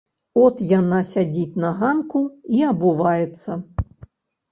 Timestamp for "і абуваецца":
2.61-3.51